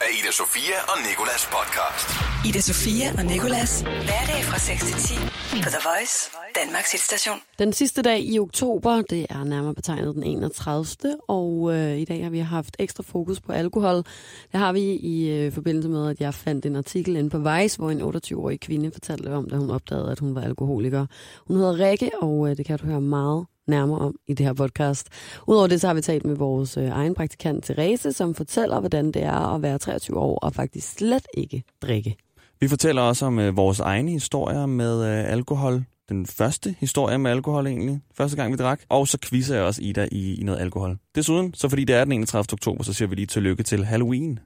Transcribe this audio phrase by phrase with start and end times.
[0.00, 2.08] af Ida Sofia og Nikolas podcast.
[2.48, 3.80] Ida Sofia og Nikolas.
[3.80, 5.14] Hverdag fra 6 til 10
[5.64, 6.16] på The Voice,
[6.60, 7.38] Danmarks hitstation.
[7.58, 11.16] Den sidste dag i oktober, det er nærmere betegnet den 31.
[11.28, 13.96] Og øh, i dag har vi haft ekstra fokus på alkohol.
[14.52, 14.80] Det har vi
[15.14, 18.60] i øh, forbindelse med, at jeg fandt en artikel inde på Vice, hvor en 28-årig
[18.60, 21.06] kvinde fortalte om, da hun opdagede, at hun var alkoholiker.
[21.46, 24.52] Hun hedder Rikke, og øh, det kan du høre meget nærmere om i det her
[24.52, 25.08] podcast.
[25.46, 29.06] Udover det, så har vi talt med vores øh, egen praktikant Therese, som fortæller, hvordan
[29.06, 32.16] det er at være 23 år og faktisk slet ikke drikke.
[32.60, 35.84] Vi fortæller også om øh, vores egne historier med øh, alkohol.
[36.08, 38.00] Den første historie med alkohol egentlig.
[38.16, 38.80] Første gang vi drak.
[38.88, 40.98] Og så quizzer jeg også Ida i, i noget alkohol.
[41.14, 42.44] Desuden, så fordi det er den 31.
[42.52, 44.38] oktober, så siger vi lige tillykke til Halloween.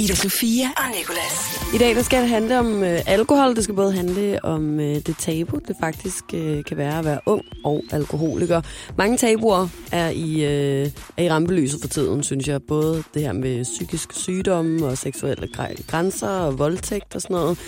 [0.00, 1.60] Ida Sofia og Nikolas.
[1.74, 3.56] I dag der skal det handle om øh, alkohol.
[3.56, 7.20] Det skal både handle om øh, det tabu, det faktisk øh, kan være at være
[7.26, 8.60] ung og alkoholiker.
[8.98, 12.62] Mange tabuer er i, øh, er i rampelyset for tiden, synes jeg.
[12.62, 15.48] Både det her med psykisk sygdom og seksuelle
[15.86, 17.58] grænser og voldtægt og sådan noget.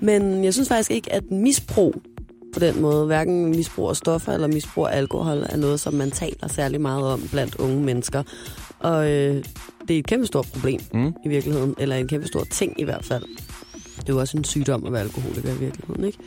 [0.00, 1.94] Men jeg synes faktisk ikke, at misbrug
[2.54, 6.10] på den måde, hverken misbrug af stoffer eller misbrug af alkohol, er noget, som man
[6.10, 8.22] taler særlig meget om blandt unge mennesker.
[8.78, 9.44] Og øh,
[9.88, 11.14] det er et kæmpe stort problem mm.
[11.24, 13.24] i virkeligheden, eller en kæmpe stor ting i hvert fald.
[13.96, 16.18] Det er jo også en sygdom at være alkoholiker i virkeligheden, ikke?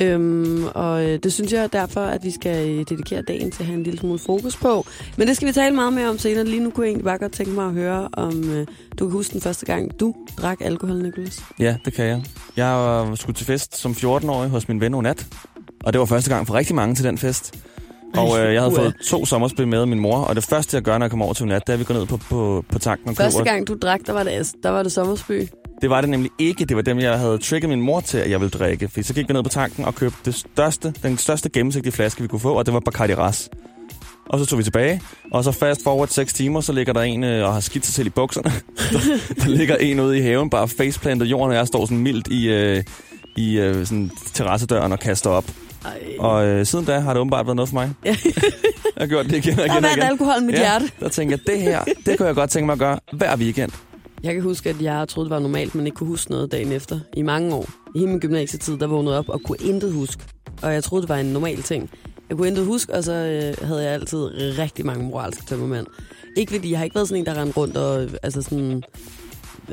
[0.00, 3.66] Øhm, og øh, det synes jeg derfor, at vi skal øh, dedikere dagen til at
[3.66, 4.86] have en lille smule fokus på.
[5.16, 6.44] Men det skal vi tale meget mere om senere.
[6.44, 8.66] Lige nu kunne jeg egentlig bare godt tænke mig at høre, om øh,
[8.98, 11.42] du kan huske den første gang, du drak alkohol, Nicholas.
[11.58, 12.24] Ja, det kan jeg.
[12.56, 15.26] Jeg skulle til fest som 14-årig hos min ven Onat.
[15.84, 17.54] Og det var første gang for rigtig mange til den fest.
[18.16, 20.82] Og øh, jeg havde fået to sommerspil med af min mor, og det første, jeg
[20.82, 22.64] gør, når jeg kommer over til Onat, det er, at vi går ned på, på,
[22.72, 23.50] på tanken og Første køber...
[23.50, 25.48] gang, du drak, der var det, der var det sommersby.
[25.80, 26.64] Det var det nemlig ikke.
[26.64, 28.88] Det var dem, jeg havde trigget min mor til, at jeg ville drikke.
[28.88, 32.22] For så gik vi ned på tanken og købte det største, den største gennemsigtige flaske,
[32.22, 33.50] vi kunne få, og det var Bacardi Ras.
[34.28, 37.24] Og så tog vi tilbage, og så fast forward 6 timer, så ligger der en
[37.24, 38.50] øh, og har skidt sig selv i bukserne.
[38.92, 42.28] der, der ligger en ude i haven, bare faceplantet jorden, og jeg står sådan mildt
[42.28, 42.84] i, øh,
[43.36, 45.44] i øh, sådan terrassedøren og kaster op.
[45.84, 46.00] Ej.
[46.18, 47.92] Og øh, siden da har det åbenbart været noget for mig.
[48.04, 48.16] jeg
[48.96, 50.06] har gjort det igen og igen Der og vandt igen.
[50.06, 50.90] alkohol i mit ja, hjerte.
[51.00, 53.70] der tænker jeg, det her, det kunne jeg godt tænke mig at gøre hver weekend.
[54.22, 56.72] Jeg kan huske, at jeg troede, det var normalt, men ikke kunne huske noget dagen
[56.72, 57.00] efter.
[57.16, 57.66] I mange år.
[57.94, 60.22] I hele min gymnasietid, der vågnede op og kunne intet huske.
[60.62, 61.90] Og jeg troede, det var en normal ting.
[62.28, 64.18] Jeg kunne intet huske, og så øh, havde jeg altid
[64.58, 65.86] rigtig mange moralske tømmermænd.
[66.36, 68.08] Ikke fordi jeg har ikke været sådan en, der rendte rundt og...
[68.22, 68.82] Altså sådan,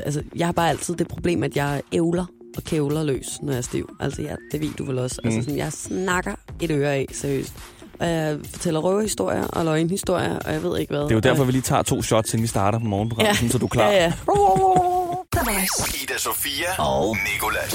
[0.06, 2.25] altså, jeg har bare altid det problem, at jeg ævler
[2.57, 3.90] og kævler løs, når jeg er stiv.
[4.00, 5.22] Altså, ja, det ved du vel også.
[5.23, 5.44] Altså, Mm.
[5.44, 7.53] sådan, jeg snakker et øre af, seriøst.
[8.00, 11.01] Og jeg fortæller røverhistorier og løgnhistorier, og jeg ved ikke hvad.
[11.03, 13.41] Det er jo derfor, og, vi lige tager to shots, inden vi starter på morgenprogrammet,
[13.44, 13.90] ja, så du er klar.
[13.91, 14.13] Ja, ja.
[16.03, 17.73] Ida Sofia og Nikolas.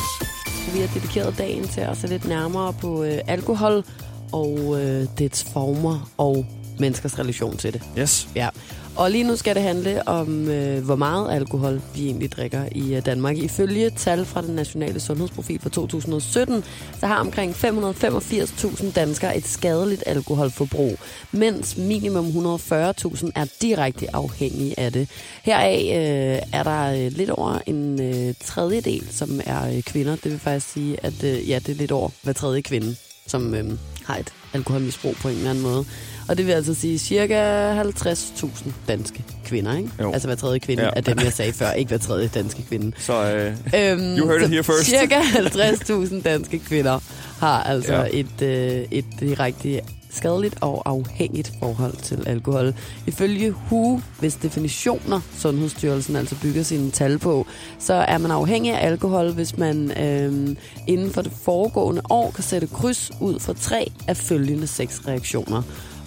[0.75, 3.84] Vi har dedikeret dagen til at se lidt nærmere på øh, alkohol
[4.32, 6.47] og øh, dets former og
[6.78, 7.82] menneskers relation til det.
[7.98, 8.28] Yes.
[8.37, 8.48] Ja.
[8.97, 12.94] Og lige nu skal det handle om, øh, hvor meget alkohol vi egentlig drikker i
[12.94, 13.36] øh, Danmark.
[13.36, 16.64] Ifølge tal fra den nationale sundhedsprofil for 2017,
[17.00, 20.98] så har omkring 585.000 danskere et skadeligt alkoholforbrug,
[21.32, 25.09] mens minimum 140.000 er direkte afhængige af det.
[25.42, 30.16] Heraf øh, er der øh, lidt over en øh, tredjedel, som er øh, kvinder.
[30.16, 33.54] Det vil faktisk sige, at øh, ja, det er lidt over hver tredje kvinde, som
[33.54, 35.84] øh, har et alkoholmisbrug på en eller anden måde.
[36.32, 39.91] Og det vil altså sige cirka 50.000 danske kvinder, ikke?
[40.00, 40.12] Jo.
[40.12, 40.91] Altså hver tredje kvinde Ja.
[40.97, 42.93] er dem, jeg sagde før, ikke hver tredje danske kvinde.
[42.98, 43.47] Så øh,
[43.93, 44.84] Øhm, You heard it here first.
[44.84, 46.98] Cirka 50.000 danske kvinder
[47.38, 48.04] har altså ja.
[48.12, 49.81] et, øh, et direkte
[50.15, 52.75] skadeligt og afhængigt forhold til alkohol.
[53.06, 57.47] Ifølge WHO, hvis definitioner Sundhedsstyrelsen altså bygger sine tal på,
[57.78, 60.56] så er man afhængig af alkohol, hvis man øh,
[60.87, 65.62] inden for det foregående år kan sætte kryds ud for tre af følgende seks reaktioner.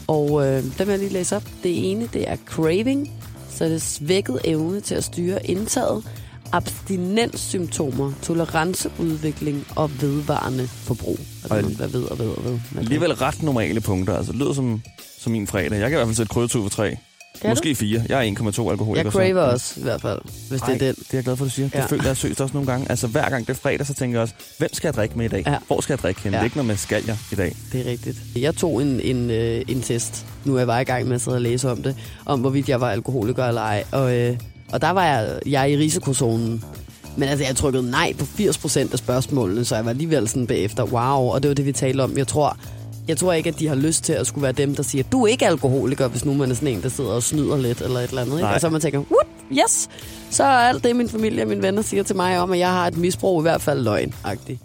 [0.07, 1.43] Og øh, dem vil jeg lige læse op.
[1.63, 3.11] Det ene, det er craving,
[3.49, 6.03] så er det svækket evne til at styre indtaget,
[6.51, 11.19] abstinenssymptomer, toleranceudvikling og vedvarende forbrug.
[11.43, 12.59] Altså Og- man bliver ved og ved og ved.
[12.77, 14.17] alligevel ret normale punkter.
[14.17, 14.81] Altså, det lyder som,
[15.19, 15.71] som min fredag.
[15.71, 16.97] Jeg kan i hvert fald sætte krydder for tre.
[17.41, 18.03] Kan Måske fire.
[18.09, 19.03] Jeg er 1,2 alkoholiker.
[19.03, 20.95] Jeg så- craver også, i hvert fald, hvis Ej, det er den.
[20.95, 21.67] det er jeg glad for, du siger.
[21.69, 21.85] Det Ja.
[21.85, 22.89] føler jeg seriøst også nogle gange.
[22.89, 25.25] Altså hver gang det er fredag, så tænker jeg også, hvem skal jeg drikke med
[25.25, 25.43] i dag?
[25.47, 25.55] Ja.
[25.67, 26.31] Hvor skal jeg drikke hen?
[26.31, 26.37] Ja.
[26.37, 27.55] Det er ikke noget med, skal jeg i dag?
[27.71, 28.17] Det er rigtigt.
[28.35, 31.21] Jeg tog en, en, øh, en test, nu er jeg bare i gang med at
[31.21, 31.95] sidde og læse om det,
[32.25, 33.83] om hvorvidt jeg var alkoholiker eller ej.
[33.91, 34.37] Og, øh,
[34.71, 36.63] og der var jeg, jeg i risikozonen.
[37.17, 40.83] Men altså, jeg trykkede nej på 80% af spørgsmålene, så jeg var alligevel sådan bagefter,
[40.83, 42.17] wow, og det var det, vi talte om.
[42.17, 42.57] Jeg tror,
[43.07, 45.23] jeg tror ikke, at de har lyst til at skulle være dem, der siger, du
[45.23, 47.99] er ikke alkoholiker, hvis nu man er sådan en, der sidder og snyder lidt eller
[47.99, 48.37] et eller andet.
[48.37, 48.47] Ikke?
[48.47, 49.89] Og så man tænker, what, yes,
[50.29, 52.69] så er alt det, min familie og mine venner siger til mig om, at jeg
[52.71, 54.57] har et misbrug, i hvert fald løgn -agtigt.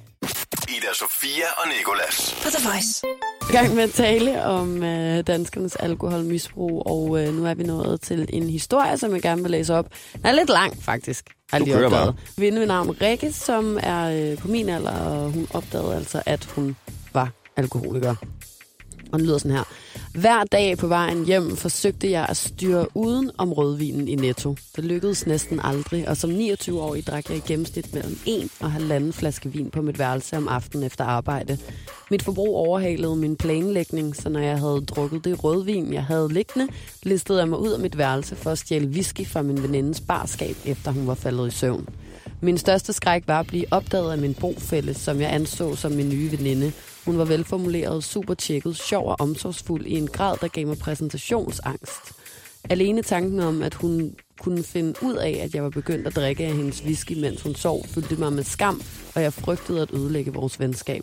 [0.68, 2.36] Ida Sofia og Nikolas.
[2.42, 3.02] På The Voice.
[3.50, 8.00] i gang med at tale om øh, danskernes alkoholmisbrug, og øh, nu er vi nået
[8.00, 9.86] til en historie, som jeg gerne vil læse op.
[10.12, 11.24] Den er lidt lang, faktisk.
[11.52, 12.14] Har Du kører opdaget.
[12.36, 16.44] Kvinde ved navn Rikke, som er øh, på min alder, og hun opdagede altså, at
[16.44, 16.76] hun
[17.12, 17.30] var
[17.60, 18.14] alkoholiker.
[19.12, 19.64] Og den lyder sådan her.
[20.14, 24.56] Hver dag på vejen hjem forsøgte jeg at styre uden om rødvinen i Netto.
[24.76, 29.12] Det lykkedes næsten aldrig, og som 29-årig drak jeg i gennemsnit mellem en og halvanden
[29.12, 31.58] flaske vin på mit værelse om aftenen efter arbejde.
[32.10, 36.68] Mit forbrug overhalede min planlægning, så når jeg havde drukket det rødvin, jeg havde liggende,
[37.02, 40.56] listede jeg mig ud af mit værelse for at stjæle whisky fra min venindes barskab,
[40.64, 41.88] efter hun var faldet i søvn.
[42.40, 46.08] Min største skræk var at blive opdaget af min bofælle, som jeg anså som min
[46.08, 46.72] nye veninde.
[47.04, 52.12] Hun var velformuleret, super tjekket, sjov og omsorgsfuld i en grad, der gav mig præsentationsangst.
[52.70, 56.44] Alene tanken om, at hun kunne finde ud af, at jeg var begyndt at drikke
[56.44, 58.82] af hendes whisky, mens hun sov, fyldte mig med skam,
[59.14, 61.02] og jeg frygtede at ødelægge vores venskab.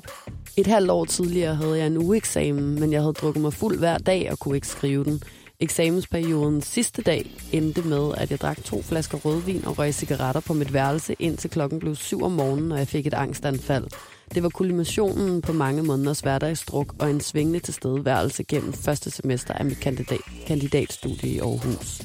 [0.58, 3.98] Et halvt år tidligere havde jeg en ugeeksamen, men jeg havde drukket mig fuld hver
[3.98, 5.22] dag og kunne ikke skrive den.
[5.60, 10.54] Eksamensperiodens sidste dag endte med, at jeg drak to flasker rødvin og røg cigaretter på
[10.54, 13.88] mit værelse, indtil klokken blev syv om morgenen, og jeg fik et angstanfald.
[14.34, 19.66] Det var kulminationen på mange måneders hverdagsdruk og en svingende tilstedeværelse gennem første semester af
[19.66, 22.02] mit kandidat, kandidatstudie i Aarhus.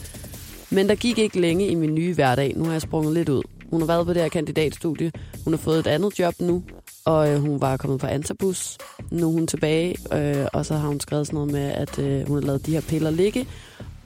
[0.71, 2.53] Men der gik ikke længe i min nye hverdag.
[2.57, 3.43] Nu har jeg sprunget lidt ud.
[3.71, 5.13] Hun har været på det her kandidatstudie.
[5.45, 6.63] Hun har fået et andet job nu,
[7.05, 8.79] og øh, hun var kommet på Antabus.
[9.11, 12.27] Nu er hun tilbage, øh, og så har hun skrevet sådan noget med, at øh,
[12.27, 13.47] hun har lavet de her piller ligge.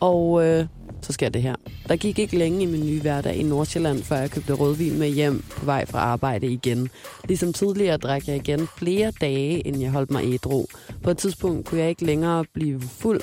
[0.01, 0.67] Og øh,
[1.03, 1.55] så sker det her.
[1.89, 5.09] Der gik ikke længe i min nye hverdag i Nordsjælland, før jeg købte rødvin med
[5.09, 6.89] hjem på vej fra arbejde igen.
[7.25, 10.67] Ligesom tidligere drak jeg igen flere dage, end jeg holdt mig ædru.
[11.03, 13.21] På et tidspunkt kunne jeg ikke længere blive fuld.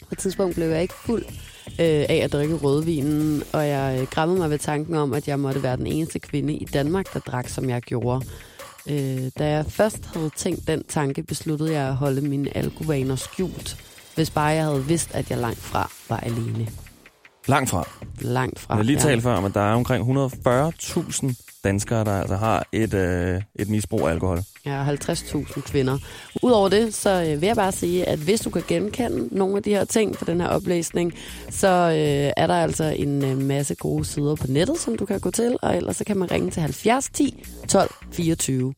[0.00, 1.24] På et tidspunkt blev jeg ikke fuld
[1.66, 5.40] øh, af at drikke rødvinen, og jeg øh, græmmede mig ved tanken om, at jeg
[5.40, 8.26] måtte være den eneste kvinde i Danmark, der drak, som jeg gjorde.
[8.90, 13.76] Øh, da jeg først havde tænkt den tanke, besluttede jeg at holde mine alkovaner skjult,
[14.14, 16.68] hvis bare jeg havde vidst, at jeg langt fra var alene.
[17.46, 17.88] Langt fra.
[18.20, 18.74] Langt fra.
[18.74, 19.02] Jeg har lige ja.
[19.02, 21.34] talt før om, at der er omkring 140.000
[21.64, 24.42] danskere, der altså har et, øh, et misbrug af alkohol.
[24.66, 25.98] Ja, 50.000 kvinder.
[26.42, 29.62] Udover det, så øh, vil jeg bare sige, at hvis du kan genkende nogle af
[29.62, 31.14] de her ting fra den her oplæsning,
[31.50, 35.20] så øh, er der altså en øh, masse gode sider på nettet, som du kan
[35.20, 38.74] gå til, og ellers så kan man ringe til 70 10 12 24.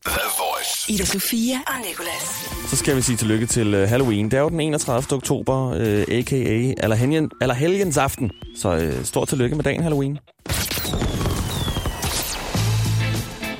[0.89, 2.49] Ida Sofia og Nicolas.
[2.69, 4.25] Så skal vi sige tillykke til øh, Halloween.
[4.25, 5.17] Det er jo den 31.
[5.17, 6.73] oktober, øh, a.k.a.
[6.83, 8.31] Allerhelgen, Allerhelgens aften.
[8.55, 10.17] Så øh, stort tillykke med dagen Halloween.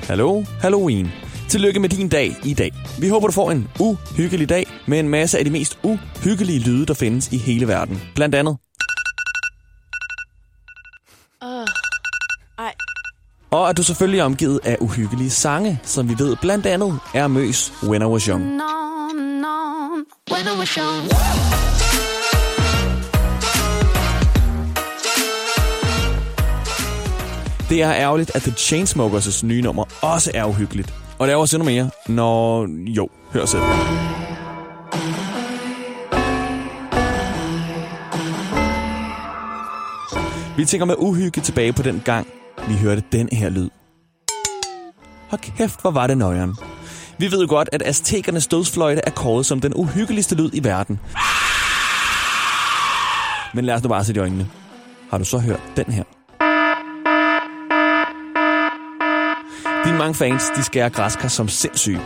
[0.02, 1.08] Hallo, Halloween.
[1.48, 2.72] Tillykke med din dag i dag.
[3.00, 6.86] Vi håber, du får en uhyggelig dag med en masse af de mest uhyggelige lyde,
[6.86, 8.02] der findes i hele verden.
[8.14, 8.56] Blandt andet.
[13.56, 17.28] Og at du selvfølgelig er omgivet af uhyggelige sange, som vi ved blandt andet er
[17.28, 18.42] Møs When I Was Young.
[18.42, 18.60] on,
[19.44, 21.10] on, when I was young.
[27.68, 30.94] Det er ærgerligt, at The Chainsmokers' nye nummer også er uhyggeligt.
[31.18, 32.66] Og det er også endnu mere, når...
[32.86, 33.62] Jo, hør selv.
[40.56, 42.26] Vi tænker med uhygge tilbage på den gang,
[42.68, 43.68] vi hørte den her lyd.
[45.30, 46.56] Hold kæft, hvor var det nøjeren.
[47.18, 51.00] Vi ved jo godt, at aztekernes dødsfløjte er kåret som den uhyggeligste lyd i verden.
[53.54, 54.48] Men lad os nu bare se i øjnene.
[55.10, 56.04] Har du så hørt den her?
[59.84, 62.00] Dine mange fans, de skærer græskar som sindssyge.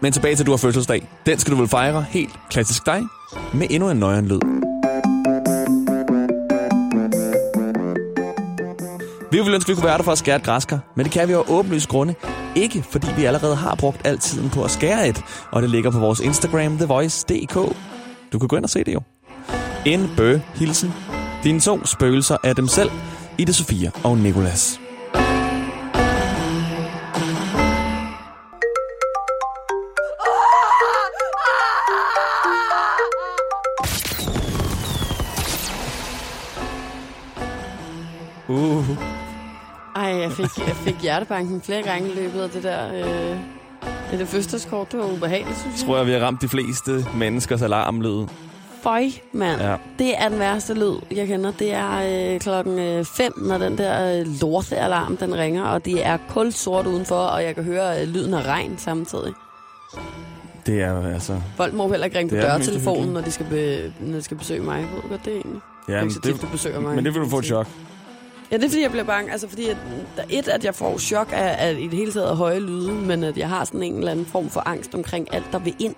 [0.00, 1.08] Men tilbage til, du har fødselsdag.
[1.26, 3.02] Den skal du vel fejre helt klassisk dig
[3.54, 4.63] med endnu en nøjeren lyd.
[9.34, 11.12] Vi ville ønske, at vi kunne være der for at skære et græskar, men det
[11.12, 12.14] kan vi jo åbenlyst grunde.
[12.56, 15.90] Ikke fordi vi allerede har brugt al tiden på at skære et, og det ligger
[15.90, 17.54] på vores Instagram, thevoice.dk.
[18.32, 19.00] Du kan gå ind og se det jo.
[19.86, 20.92] En bø hilsen.
[21.44, 22.90] Dine to spøgelser er dem selv,
[23.38, 24.80] Ida Sofia og Nikolas.
[40.84, 42.94] Fik, jeg hjertebanken flere gange i løbet af det der...
[42.94, 43.36] Øh,
[44.18, 45.86] det fødselskort, det var ubehageligt, synes jeg.
[45.86, 48.26] Tror jeg, vi har ramt de fleste menneskers alarmlyd.
[48.82, 49.60] Føj, mand.
[49.60, 49.76] Ja.
[49.98, 51.52] Det er den værste lyd, jeg kender.
[51.52, 56.18] Det er øh, klokken 5, når den der øh, lortealarm, den ringer, og det er
[56.28, 59.32] kul sort udenfor, og jeg kan høre øh, lyden af regn samtidig.
[60.66, 61.40] Det er altså...
[61.56, 64.22] Folk må heller ikke ringe på Det er dørtelefonen, når de, skal be, når de
[64.22, 64.78] skal besøge mig.
[64.94, 65.60] Ved du godt det egentlig?
[65.88, 66.94] Ja, det er men ikke så tit, du besøger mig.
[66.94, 67.66] men det vil du få et chok.
[68.54, 69.32] Ja, det er fordi, jeg bliver bange.
[69.32, 69.76] Altså fordi, at,
[70.16, 73.24] der, et, at jeg får chok af, af i det hele taget høje lyde, men
[73.24, 75.94] at jeg har sådan en eller anden form for angst omkring alt, der vil ind.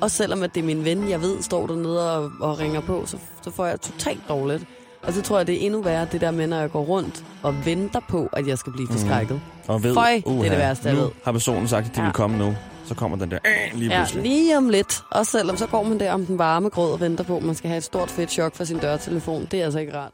[0.00, 3.02] Også selvom at det er min ven, jeg ved, står dernede og, og ringer på,
[3.06, 4.64] så, så får jeg totalt dårligt.
[5.02, 7.24] Og så tror jeg, det er endnu værre, det der med, når jeg går rundt
[7.42, 9.40] og venter på, at jeg skal blive forskrækket.
[9.68, 11.08] Og ved, Føj, det er det værste, jeg ved.
[11.24, 12.06] har personen sagt, at de Ja.
[12.06, 12.54] vil komme nu.
[12.88, 14.22] Så kommer den der øh, lige Ja, pludselig.
[14.22, 15.00] lige om lidt.
[15.10, 17.54] Også selvom så går man der om den varme grød og venter på, at man
[17.54, 19.48] skal have et stort fedt chok for sin dørtelefon.
[19.50, 20.12] Det er altså ikke rart.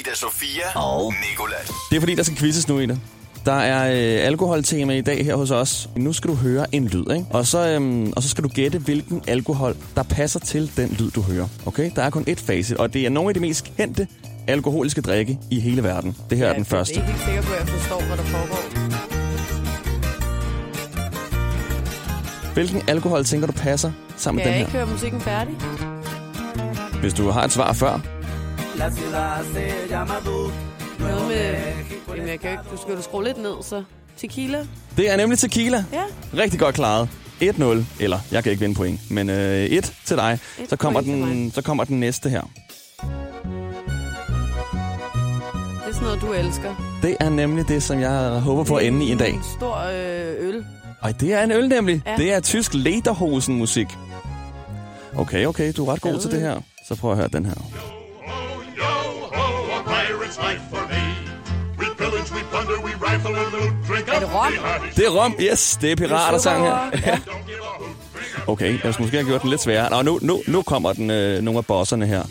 [0.00, 1.70] Ida Sofia og Nikolas.
[1.90, 3.00] Det er fordi, der skal quizzes nu i det.
[3.46, 3.90] Der er
[4.20, 5.88] øh, alkoholtema i dag her hos os.
[5.96, 7.26] Nu skal du høre en lyd, ikke?
[7.30, 11.10] Og så, øhm, og så skal du gætte, hvilken alkohol, der passer til den lyd,
[11.10, 11.48] du hører.
[11.66, 11.90] Okay?
[11.96, 14.08] Der er kun ét facit, og det er nogle af de mest kendte
[14.48, 16.16] alkoholiske drikke i hele verden.
[16.30, 16.94] Det her er den første.
[17.00, 18.85] Jeg er ikke sikker på, at jeg forstår, hvad der foregår.
[22.56, 24.84] Hvilken alkohol tænker du passer sammen Kan med jeg den ikke her?
[24.84, 25.54] høre musikken færdig?
[27.00, 28.00] Hvis du har et svar før.
[30.98, 31.54] Noget med...
[32.16, 32.62] Jamen, jeg kan ikke...
[32.72, 33.82] Du skal jo skrue lidt ned, så...
[34.16, 34.58] Tequila?
[34.96, 35.84] Det er nemlig tequila.
[35.92, 36.02] Ja.
[36.42, 37.08] Rigtig godt klaret.
[37.42, 37.62] 1-0,
[38.00, 40.38] eller jeg kan ikke vinde point, men øh, 1 til dig.
[40.62, 42.40] Et Så kommer, den, så kommer den næste her.
[42.40, 42.48] Det
[45.88, 46.98] er sådan noget, du elsker.
[47.02, 49.34] Det er nemlig det, som jeg håber på at ende i en dag.
[49.34, 50.64] En stor øh, øl.
[51.06, 52.02] Ej, det er en øl nemlig.
[52.06, 52.16] Ja.
[52.16, 53.86] Det er tysk lederhosen-musik.
[55.16, 56.60] Okay, okay, du er ret god til det her.
[56.88, 57.54] Så prøv at høre den her.
[57.54, 58.84] Yo
[59.32, 61.02] ho, a pirate's life for me.
[61.78, 64.52] We pillage, we plunder, we rifle and loot, drink Er det up, rom?
[64.96, 66.76] Det er rom, yes, det er piratersang her.
[67.06, 67.18] Ja.
[68.46, 69.90] Okay, jeg skulle måske have gjort den lidt sværere.
[69.90, 72.22] Nå, nu, nu, nu kommer den, øh, nogle af bosserne her.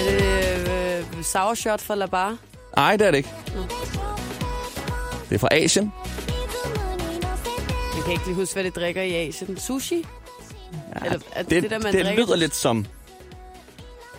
[0.00, 2.36] Er det øh, sour shot fra La Bar?
[2.76, 3.30] Ej, det er det ikke.
[5.29, 5.91] Det er fra Asien.
[7.95, 9.57] Jeg kan ikke lige huske, hvad de drikker i Asien.
[9.57, 9.95] Sushi?
[9.95, 12.25] Ja, Eller er det, Det, det der, man det drikker?
[12.25, 12.85] lyder lidt som...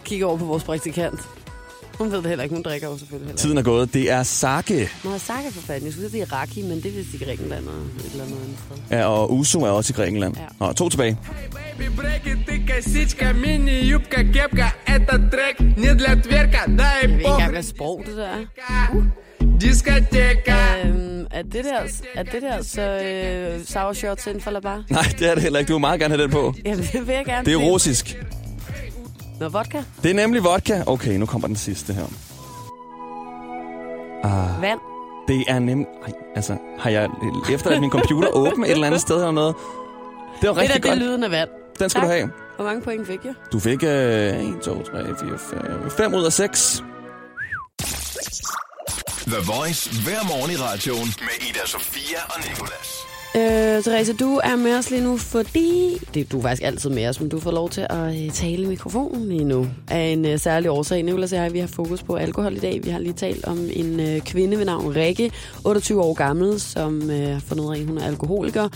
[0.04, 1.20] Kigger over på vores praktikant.
[1.98, 2.54] Hun ved det heller ikke.
[2.54, 3.40] Hun drikker jo selvfølgelig heller ikke.
[3.40, 3.94] Tiden er gået.
[3.94, 4.90] Det er sake.
[5.04, 5.84] Nå, Saka for fanden.
[5.84, 8.24] Jeg skulle sige, det er Raki, men det er vist i Grækenland og et eller
[8.24, 8.56] andet andet
[8.88, 8.98] sted.
[8.98, 10.36] Ja, og Uso er også i Grækenland.
[10.36, 10.66] Ja.
[10.66, 11.18] Nå, to tilbage.
[11.78, 17.18] Baby, break it, ты косичка, мини-юбка, кепка Этот трек не для тверка, дай Jeg ved
[17.18, 18.44] ikke engang, похуй hvad sprog det der er.
[19.61, 20.57] Diskoteka.
[20.85, 21.79] Øhm, er, det der,
[22.15, 24.83] er det der så øh, sour shorts inden for bar?
[24.89, 25.69] Nej, det er det heller ikke.
[25.69, 26.53] Du vil meget gerne have den på.
[26.65, 27.45] Jamen, det vil jeg gerne.
[27.45, 28.17] Det er russisk.
[29.39, 29.83] Noget vodka?
[30.03, 30.83] Det er nemlig vodka.
[30.85, 32.03] Okay, nu kommer den sidste her.
[34.23, 34.61] Ah.
[34.61, 34.79] Vand?
[35.27, 35.87] Det er nemlig...
[36.35, 37.09] Altså, har jeg
[37.53, 39.55] efter at min computer åben et eller andet sted eller noget?
[40.41, 40.83] Det var det der, godt.
[40.83, 41.49] Det er lyden af vand.
[41.79, 42.09] Den skal tak.
[42.09, 42.29] du have.
[42.55, 43.33] Hvor mange point fik jeg?
[43.51, 45.37] Du fik øh, 1, 2, 3, 4,
[45.81, 46.83] 5, 5 ud af 6.
[49.29, 52.89] The Voice hver morgen i radioen med Ida Sofia og Nikolas.
[53.35, 55.97] Øh, Therese, du er med os lige nu, fordi...
[56.13, 58.63] Det, du er faktisk altid med os, men du får lov til at øh, tale
[58.63, 59.67] i mikrofonen lige nu.
[59.87, 61.03] Af en øh, særlig årsag.
[61.03, 62.79] Nicolas og jeg, vi har fokus på alkohol i dag.
[62.83, 65.31] Vi har lige talt om en øh, kvinde ved navn Rikke,
[65.65, 68.69] 28 år gammel, som øh, har fundet ud af, at hun er alkoholiker.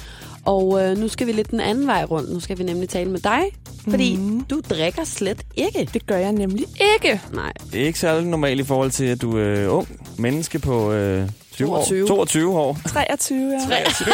[0.45, 2.33] Og øh, nu skal vi lidt den anden vej rundt.
[2.33, 3.41] Nu skal vi nemlig tale med dig,
[3.89, 4.43] fordi mm.
[4.43, 5.89] du drikker slet ikke.
[5.93, 7.21] Det gør jeg nemlig ikke.
[7.33, 10.91] Nej, Det er ikke særlig normalt i forhold til, at du er ung menneske på
[10.91, 12.03] øh, 20 22.
[12.03, 12.07] år.
[12.07, 12.77] 22 år.
[12.87, 13.65] 23, ja.
[13.65, 14.13] 23.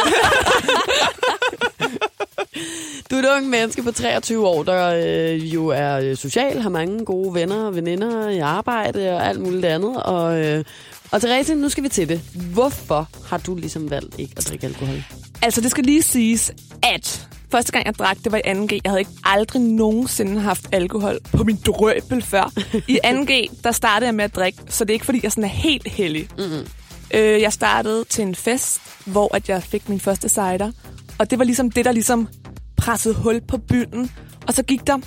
[3.10, 6.70] du er et ung menneske på 23 år, der øh, jo er øh, social, har
[6.70, 10.02] mange gode venner og veninder i arbejde og alt muligt andet.
[10.02, 10.64] Og, øh,
[11.10, 12.20] og Therese, nu skal vi til det.
[12.52, 15.04] Hvorfor har du ligesom valgt ikke at drikke alkohol?
[15.42, 16.52] Altså, det skal lige siges,
[16.82, 18.80] at første gang jeg drak, det var i 2G.
[18.84, 22.52] Jeg havde ikke aldrig nogensinde haft alkohol på min drøbel før.
[22.88, 25.44] I 2G, der startede jeg med at drikke, så det er ikke, fordi jeg sådan
[25.44, 26.28] er helt heldig.
[26.38, 26.66] Mm-hmm.
[27.14, 30.72] Øh, jeg startede til en fest, hvor at jeg fik min første cider.
[31.18, 32.28] Og det var ligesom det, der ligesom
[32.76, 34.10] pressede hul på bylden.
[34.46, 34.98] Og så gik der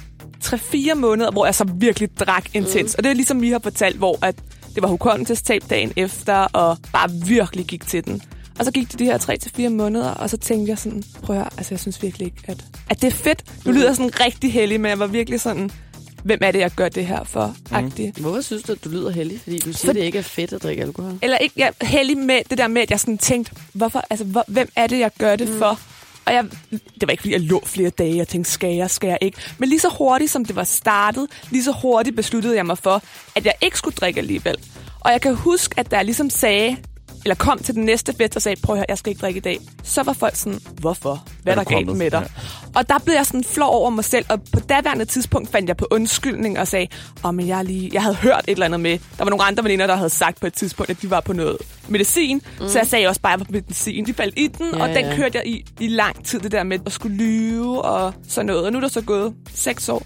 [0.43, 2.93] 3-4 måneder, hvor jeg så virkelig drak intens.
[2.93, 2.95] Mm.
[2.97, 4.35] Og det er ligesom vi har fortalt, hvor at
[4.75, 8.21] det var hukommelsestab dagen efter, og bare virkelig gik til den.
[8.59, 9.17] Og så gik det de her
[9.67, 12.41] 3-4 måneder, og så tænkte jeg sådan, prøv at høre, altså jeg synes virkelig ikke,
[12.47, 13.43] at, at det er fedt.
[13.65, 15.71] Nu lyder jeg sådan rigtig heldig, men jeg var virkelig sådan,
[16.23, 17.55] hvem er det, jeg gør det her for?
[17.71, 18.11] Mm.
[18.21, 19.39] Hvorfor synes du, at du lyder heldig?
[19.43, 21.13] Fordi du siger, For- det ikke er fedt at drikke alkohol.
[21.21, 24.43] Eller ikke, er heldig med det der med, at jeg sådan tænkte, hvorfor, altså, hvor,
[24.47, 25.57] hvem er det, jeg gør det mm.
[25.57, 25.79] for?
[26.25, 29.07] Og jeg, det var ikke, fordi jeg lå flere dage, jeg tænkte, skal jeg, skal
[29.07, 29.37] jeg ikke?
[29.57, 33.01] Men lige så hurtigt, som det var startet, lige så hurtigt besluttede jeg mig for,
[33.35, 34.55] at jeg ikke skulle drikke alligevel.
[34.99, 36.77] Og jeg kan huske, at jeg ligesom sagde,
[37.25, 39.37] eller kom til den næste fest og sagde, prøv at høre, jeg skal ikke drikke
[39.37, 39.59] i dag.
[39.83, 41.25] Så var folk sådan, hvorfor?
[41.43, 42.29] Hvad er Er der galt med dig?
[42.75, 45.77] Og der blev jeg sådan flov over mig selv, og på daværende tidspunkt fandt jeg
[45.77, 46.87] på undskyldning og sagde,
[47.23, 48.99] åh, oh, men jeg, lige, jeg havde hørt et eller andet med.
[49.17, 51.33] Der var nogle andre veninder, der havde sagt på et tidspunkt, at de var på
[51.33, 52.41] noget medicin.
[52.59, 52.67] Mm.
[52.67, 54.05] Så jeg sagde også bare, at jeg var på medicin.
[54.05, 55.15] De faldt i den, Ja, ja, og den ja.
[55.15, 58.65] kørte jeg i, i lang tid, det der med at skulle lyve og sådan noget.
[58.65, 60.05] Og nu er der så gået seks år,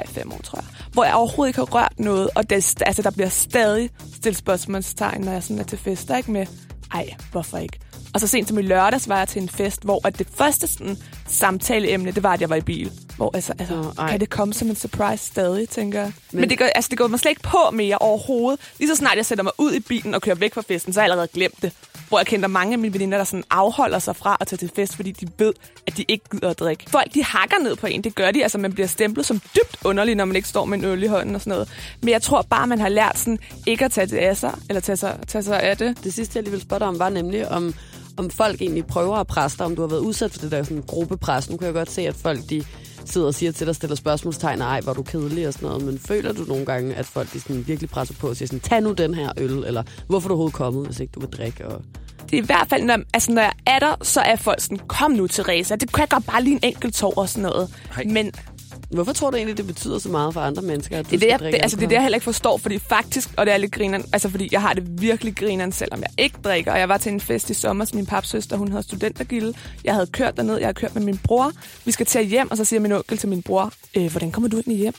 [0.00, 2.30] ej fem år tror jeg, hvor jeg overhovedet ikke har rørt noget.
[2.34, 6.32] Og det, altså, der bliver stadig stillet spørgsmålstegn, når jeg sådan er til fester, ikke
[6.32, 6.46] med,
[6.94, 7.78] ej, hvorfor ikke?
[8.14, 10.66] Og så sent som i lørdags var jeg til en fest, hvor at det første
[10.66, 10.96] sådan,
[11.30, 12.92] samtaleemne, det var, at jeg var i bil.
[13.16, 14.10] Hvor altså, altså ej.
[14.10, 16.12] kan det komme som en surprise stadig, tænker jeg.
[16.32, 18.60] Men, Men- det, gør, altså, det går mig slet ikke på mere overhovedet.
[18.78, 21.00] Lige så snart jeg sætter mig ud i bilen og kører væk fra festen, så
[21.00, 21.72] har jeg allerede glemt det.
[22.08, 24.70] Hvor jeg kender mange af mine veninder, der sådan afholder sig fra at tage til
[24.76, 25.52] fest, fordi de ved,
[25.86, 26.84] at de ikke gider at drikke.
[26.88, 28.04] Folk, de hakker ned på en.
[28.04, 28.42] Det gør de.
[28.42, 31.06] Altså, man bliver stemplet som dybt underlig, når man ikke står med en øl i
[31.06, 31.68] hånden og sådan noget.
[32.00, 34.80] Men jeg tror bare, man har lært sådan ikke at tage det af sig, eller
[34.80, 36.04] tage sig, tage sig af det.
[36.04, 37.74] Det sidste, jeg lige vil spørge dig om, var nemlig, om,
[38.20, 40.62] om folk egentlig prøver at presse dig, om du har været udsat for det der
[40.62, 41.50] sådan, gruppepres.
[41.50, 42.64] Nu kan jeg godt se, at folk de
[43.04, 45.84] sidder og siger til dig, stiller spørgsmålstegn, ej, hvor er du kedelig og sådan noget.
[45.84, 48.60] Men føler du nogle gange, at folk de sådan, virkelig presser på og siger sådan,
[48.60, 51.28] tag nu den her øl, eller hvorfor er du overhovedet kommet, hvis ikke du vil
[51.28, 51.68] drikke?
[51.68, 51.82] Og...
[52.30, 54.78] det er i hvert fald, når, altså, når jeg er der, så er folk sådan,
[54.86, 57.74] kom nu, Teresa, det kan godt bare lige en enkelt tår og sådan noget.
[57.94, 58.04] Hej.
[58.04, 58.32] Men
[58.90, 61.20] Hvorfor tror du egentlig, det betyder så meget for andre mennesker, at du det er
[61.20, 63.54] det, jeg, det, altså, det er det, jeg heller ikke forstår, fordi faktisk, og det
[63.54, 66.72] er lidt grineren, altså fordi jeg har det virkelig grineren, selvom jeg ikke drikker.
[66.72, 69.54] Og jeg var til en fest i sommer, så min papsøster, hun havde studentergilde.
[69.84, 71.52] Jeg havde kørt derned, jeg havde kørt med min bror.
[71.84, 74.48] Vi skal til hjem, og så siger min onkel til min bror, øh, hvordan kommer
[74.48, 74.94] du egentlig hjem?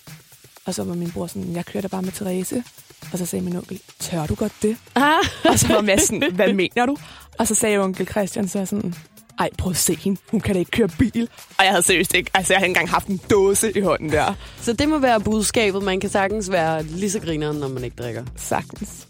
[0.66, 2.64] Og så var min bror sådan, jeg kører da bare med Therese.
[3.12, 4.78] Og så sagde min onkel, tør du godt det?
[4.96, 5.04] Ah.
[5.44, 6.98] Og så var Mads sådan, hvad mener du?
[7.40, 8.96] Og så sagde onkel Christian så sådan,
[9.40, 10.22] ej, prøv at se hende.
[10.32, 11.30] Hun kan da ikke køre bil.
[11.58, 14.12] Og jeg havde seriøst ikke, altså jeg havde ikke engang haft en dåse i hånden
[14.12, 14.34] der.
[14.62, 15.84] Så det må være budskabet.
[15.84, 18.26] Man kan sagtens være lige så grineren, når man ikke drikker.
[18.36, 19.08] Sagtens.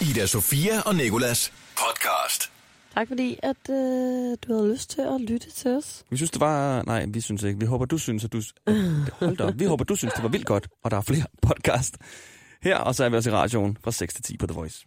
[0.00, 2.50] Ida Sofia og Nikolas podcast.
[2.94, 6.02] Tak fordi, at øh, du havde lyst til at lytte til os.
[6.10, 6.82] Vi synes, det var...
[6.86, 7.60] Nej, vi synes ikke.
[7.60, 8.38] Vi håber, du synes, at du...
[8.66, 8.74] at-
[9.20, 9.54] Hold da op.
[9.56, 11.96] Vi håber, du synes, det var vildt godt, og der er flere podcast
[12.62, 14.86] her, og så er vi også i radioen fra 6 til 10 på The Voice.